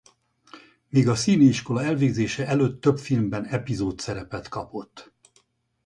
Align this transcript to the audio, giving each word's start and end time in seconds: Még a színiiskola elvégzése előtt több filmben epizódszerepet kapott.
Még 0.89 1.07
a 1.07 1.15
színiiskola 1.15 1.83
elvégzése 1.83 2.45
előtt 2.47 2.81
több 2.81 2.97
filmben 2.99 3.45
epizódszerepet 3.45 4.47
kapott. 4.47 5.11